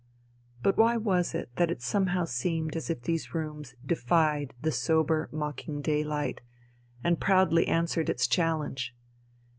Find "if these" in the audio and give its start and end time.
2.89-3.35